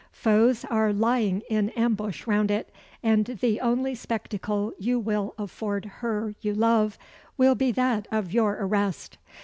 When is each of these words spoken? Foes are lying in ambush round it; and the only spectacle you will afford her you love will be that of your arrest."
Foes 0.13 0.65
are 0.67 0.91
lying 0.91 1.43
in 1.47 1.69
ambush 1.77 2.25
round 2.25 2.49
it; 2.49 2.71
and 3.03 3.37
the 3.39 3.59
only 3.61 3.93
spectacle 3.93 4.73
you 4.79 4.97
will 4.99 5.35
afford 5.37 5.85
her 5.99 6.33
you 6.41 6.55
love 6.55 6.97
will 7.37 7.53
be 7.53 7.71
that 7.71 8.07
of 8.11 8.33
your 8.33 8.57
arrest." 8.59 9.19